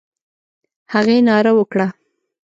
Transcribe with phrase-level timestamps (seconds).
[0.93, 1.87] هغې ناره وکړه: